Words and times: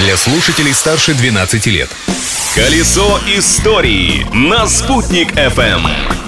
для 0.00 0.16
слушателей 0.16 0.72
старше 0.74 1.14
12 1.14 1.66
лет. 1.66 1.90
Колесо 2.54 3.20
истории 3.26 4.26
на 4.32 4.66
«Спутник 4.66 5.32
FM. 5.32 6.19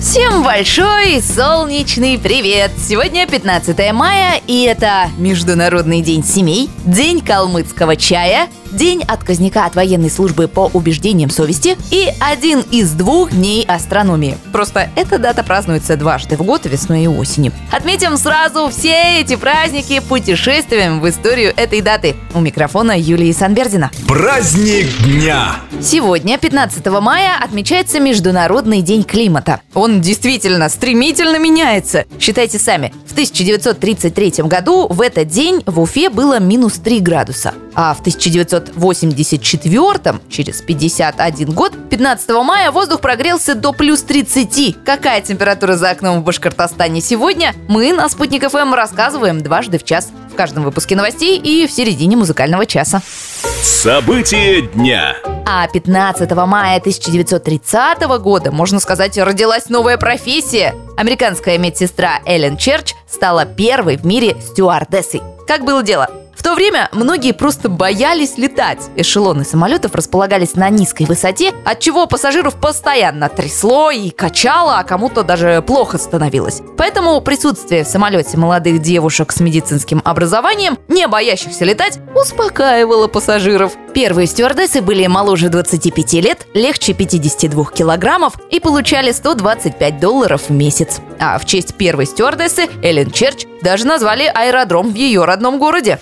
Всем 0.00 0.42
большой 0.42 1.20
солнечный 1.20 2.18
привет! 2.18 2.70
Сегодня 2.78 3.26
15 3.26 3.92
мая, 3.92 4.40
и 4.46 4.62
это 4.62 5.10
Международный 5.18 6.00
день 6.00 6.24
семей, 6.24 6.70
День 6.86 7.20
калмыцкого 7.20 7.96
чая, 7.96 8.48
День 8.72 9.02
отказника 9.06 9.66
от 9.66 9.74
военной 9.74 10.10
службы 10.10 10.48
по 10.48 10.70
убеждениям 10.72 11.28
совести 11.28 11.76
и 11.90 12.08
один 12.18 12.60
из 12.70 12.92
двух 12.92 13.32
дней 13.32 13.62
астрономии. 13.66 14.38
Просто 14.52 14.88
эта 14.96 15.18
дата 15.18 15.42
празднуется 15.42 15.98
дважды 15.98 16.36
в 16.36 16.42
год, 16.44 16.64
весной 16.64 17.04
и 17.04 17.08
осенью. 17.08 17.52
Отметим 17.70 18.16
сразу 18.16 18.70
все 18.70 19.20
эти 19.20 19.36
праздники 19.36 20.00
путешествием 20.00 21.00
в 21.00 21.08
историю 21.10 21.52
этой 21.54 21.82
даты. 21.82 22.16
У 22.32 22.40
микрофона 22.40 22.98
Юлии 22.98 23.32
Санбердина. 23.32 23.90
Праздник 24.08 24.86
дня. 25.02 25.56
Сегодня, 25.82 26.36
15 26.36 26.84
мая, 27.00 27.38
отмечается 27.42 28.00
Международный 28.00 28.82
день 28.82 29.02
климата. 29.02 29.62
Он 29.72 30.02
действительно 30.02 30.68
стремительно 30.68 31.38
меняется. 31.38 32.04
Считайте 32.20 32.58
сами. 32.58 32.92
В 33.06 33.12
1933 33.12 34.44
году 34.44 34.86
в 34.88 35.00
этот 35.00 35.28
день 35.28 35.62
в 35.64 35.80
Уфе 35.80 36.10
было 36.10 36.38
минус 36.38 36.74
3 36.74 37.00
градуса. 37.00 37.54
А 37.74 37.94
в 37.94 38.00
1984, 38.00 40.20
через 40.28 40.60
51 40.60 41.52
год, 41.52 41.72
15 41.88 42.28
мая 42.44 42.70
воздух 42.70 43.00
прогрелся 43.00 43.54
до 43.54 43.72
плюс 43.72 44.02
30. 44.02 44.84
Какая 44.84 45.22
температура 45.22 45.76
за 45.76 45.88
окном 45.90 46.20
в 46.20 46.24
Башкортостане 46.24 47.00
сегодня, 47.00 47.54
мы 47.68 47.94
на 47.94 48.06
Спутник 48.10 48.46
ФМ 48.46 48.74
рассказываем 48.74 49.42
дважды 49.42 49.78
в 49.78 49.84
час. 49.84 50.10
В 50.30 50.34
каждом 50.34 50.64
выпуске 50.64 50.94
новостей 50.94 51.38
и 51.38 51.66
в 51.66 51.72
середине 51.72 52.18
музыкального 52.18 52.66
часа. 52.66 53.00
События 53.62 54.60
дня. 54.60 55.16
А 55.52 55.66
15 55.66 56.30
мая 56.46 56.78
1930 56.78 58.02
года, 58.22 58.52
можно 58.52 58.78
сказать, 58.78 59.18
родилась 59.18 59.68
новая 59.68 59.98
профессия. 59.98 60.76
Американская 60.96 61.58
медсестра 61.58 62.20
Эллен 62.24 62.56
Черч 62.56 62.94
стала 63.08 63.46
первой 63.46 63.96
в 63.96 64.06
мире 64.06 64.36
стюардессой. 64.40 65.22
Как 65.48 65.64
было 65.64 65.82
дело? 65.82 66.08
В 66.40 66.42
то 66.42 66.54
время 66.54 66.88
многие 66.92 67.32
просто 67.32 67.68
боялись 67.68 68.38
летать. 68.38 68.88
Эшелоны 68.96 69.44
самолетов 69.44 69.94
располагались 69.94 70.54
на 70.54 70.70
низкой 70.70 71.04
высоте, 71.04 71.52
от 71.66 71.80
чего 71.80 72.06
пассажиров 72.06 72.54
постоянно 72.54 73.28
трясло 73.28 73.90
и 73.90 74.08
качало, 74.08 74.78
а 74.78 74.84
кому-то 74.84 75.22
даже 75.22 75.62
плохо 75.66 75.98
становилось. 75.98 76.62
Поэтому 76.78 77.20
присутствие 77.20 77.84
в 77.84 77.88
самолете 77.88 78.38
молодых 78.38 78.80
девушек 78.80 79.32
с 79.32 79.40
медицинским 79.40 80.00
образованием, 80.02 80.78
не 80.88 81.06
боящихся 81.08 81.66
летать, 81.66 81.98
успокаивало 82.14 83.08
пассажиров. 83.08 83.72
Первые 83.94 84.26
стюардессы 84.26 84.80
были 84.82 85.06
моложе 85.06 85.48
25 85.48 86.12
лет, 86.14 86.46
легче 86.54 86.92
52 86.92 87.64
килограммов 87.72 88.34
и 88.50 88.60
получали 88.60 89.12
125 89.12 90.00
долларов 90.00 90.42
в 90.48 90.50
месяц. 90.50 91.00
А 91.18 91.38
в 91.38 91.44
честь 91.44 91.74
первой 91.74 92.06
стюардессы 92.06 92.68
Эллен 92.82 93.10
Черч 93.10 93.46
даже 93.62 93.86
назвали 93.86 94.30
аэродром 94.32 94.90
в 94.90 94.94
ее 94.94 95.24
родном 95.24 95.58
городе. 95.58 95.98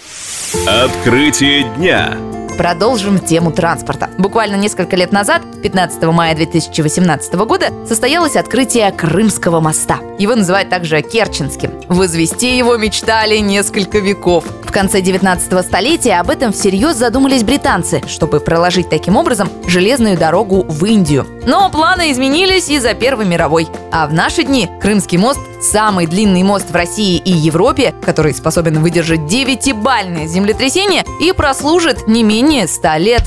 Открытие 0.66 1.64
дня. 1.77 2.16
Продолжим 2.59 3.20
тему 3.20 3.53
транспорта. 3.53 4.11
Буквально 4.19 4.56
несколько 4.56 4.97
лет 4.97 5.12
назад, 5.12 5.42
15 5.62 6.03
мая 6.06 6.34
2018 6.34 7.34
года, 7.34 7.69
состоялось 7.86 8.34
открытие 8.34 8.91
Крымского 8.91 9.61
моста. 9.61 10.00
Его 10.19 10.34
называют 10.34 10.69
также 10.69 11.00
Керченским. 11.03 11.70
Возвести 11.86 12.59
его 12.59 12.77
мечтали 12.77 13.39
несколько 13.39 14.00
веков. 14.00 14.44
В 14.69 14.70
конце 14.70 15.00
19 15.00 15.64
столетия 15.64 16.20
об 16.20 16.28
этом 16.28 16.52
всерьез 16.52 16.94
задумались 16.94 17.42
британцы, 17.42 18.02
чтобы 18.06 18.38
проложить 18.38 18.91
таким 18.91 19.16
образом 19.16 19.48
железную 19.66 20.19
дорогу 20.19 20.62
в 20.69 20.84
Индию. 20.84 21.27
Но 21.47 21.70
планы 21.70 22.12
изменились 22.12 22.69
из-за 22.69 22.92
Первой 22.92 23.25
мировой. 23.25 23.66
А 23.91 24.06
в 24.06 24.12
наши 24.12 24.44
дни 24.44 24.69
Крымский 24.82 25.16
мост– 25.16 25.41
самый 25.62 26.06
длинный 26.06 26.43
мост 26.43 26.70
в 26.70 26.75
России 26.75 27.16
и 27.16 27.31
Европе, 27.31 27.94
который 28.04 28.34
способен 28.34 28.81
выдержать 28.81 29.20
9-бальное 29.20 30.26
землетрясение 30.26 31.03
и 31.19 31.32
прослужит 31.32 32.06
не 32.06 32.22
менее 32.22 32.69
100 32.69 32.97
лет. 32.98 33.22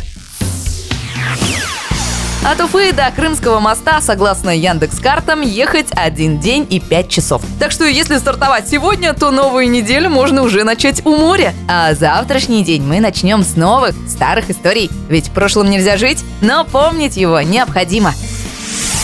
От 2.44 2.60
Уфы 2.60 2.92
до 2.92 3.12
Крымского 3.12 3.60
моста, 3.60 4.02
согласно 4.02 4.50
Яндекс 4.50 5.00
картам, 5.00 5.42
ехать 5.42 5.90
один 5.92 6.40
день 6.40 6.66
и 6.68 6.80
пять 6.80 7.08
часов. 7.08 7.44
Так 7.60 7.72
что 7.72 7.86
если 7.86 8.18
стартовать 8.18 8.68
сегодня, 8.68 9.14
то 9.14 9.30
новую 9.30 9.70
неделю 9.70 10.10
можно 10.10 10.42
уже 10.42 10.64
начать 10.64 11.06
у 11.06 11.16
моря. 11.16 11.54
А 11.70 11.94
завтрашний 11.94 12.64
день 12.64 12.82
мы 12.82 13.00
начнем 13.00 13.44
с 13.44 13.56
новых, 13.56 13.96
старых 14.10 14.50
историй. 14.50 14.90
Ведь 15.08 15.28
в 15.28 15.32
прошлом 15.32 15.70
нельзя 15.70 15.98
жить, 15.98 16.26
но 16.42 16.64
помнить 16.64 17.16
его 17.16 17.40
необходимо. 17.42 18.12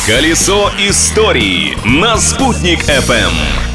Колесо 0.07 0.71
истории 0.79 1.77
на 1.85 2.17
«Спутник 2.17 2.79
FM. 2.89 3.66